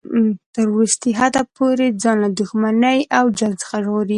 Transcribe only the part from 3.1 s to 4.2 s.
او جنګ څخه ژغوره.